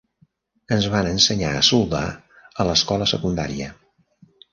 [0.75, 1.99] Ens van ensenyar a soldar
[2.63, 3.69] a l'escola secundària.